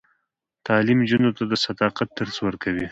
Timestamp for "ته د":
1.37-1.53